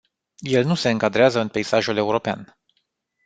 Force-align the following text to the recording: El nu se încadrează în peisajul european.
El 0.47 0.65
nu 0.65 0.75
se 0.75 0.89
încadrează 0.89 1.39
în 1.39 1.47
peisajul 1.47 1.97
european. 1.97 2.57